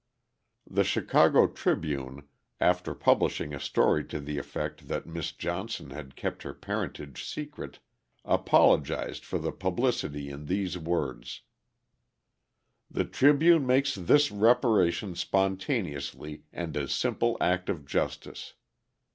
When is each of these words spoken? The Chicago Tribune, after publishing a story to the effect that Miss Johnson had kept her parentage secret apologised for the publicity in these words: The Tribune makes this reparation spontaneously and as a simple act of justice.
The 0.65 0.83
Chicago 0.83 1.45
Tribune, 1.45 2.27
after 2.59 2.95
publishing 2.95 3.53
a 3.53 3.59
story 3.59 4.03
to 4.05 4.19
the 4.19 4.39
effect 4.39 4.87
that 4.87 5.05
Miss 5.05 5.31
Johnson 5.31 5.91
had 5.91 6.15
kept 6.15 6.41
her 6.41 6.55
parentage 6.55 7.23
secret 7.23 7.77
apologised 8.25 9.23
for 9.23 9.37
the 9.37 9.51
publicity 9.51 10.31
in 10.31 10.45
these 10.47 10.75
words: 10.75 11.41
The 12.89 13.05
Tribune 13.05 13.67
makes 13.67 13.93
this 13.93 14.31
reparation 14.31 15.13
spontaneously 15.13 16.45
and 16.51 16.75
as 16.75 16.85
a 16.89 16.93
simple 16.93 17.37
act 17.39 17.69
of 17.69 17.85
justice. 17.85 18.55